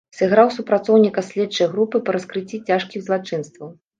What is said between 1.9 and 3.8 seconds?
па раскрыцці цяжкіх злачынстваў.